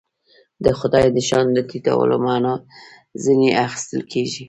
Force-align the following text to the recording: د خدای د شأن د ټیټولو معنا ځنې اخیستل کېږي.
د 0.65 0.65
خدای 0.79 1.05
د 1.15 1.17
شأن 1.27 1.45
د 1.53 1.59
ټیټولو 1.69 2.15
معنا 2.25 2.53
ځنې 3.23 3.49
اخیستل 3.65 4.01
کېږي. 4.11 4.39